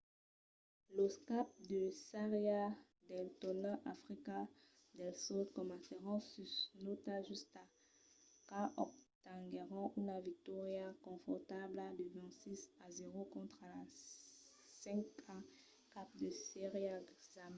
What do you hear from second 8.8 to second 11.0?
obtenguèron una victòria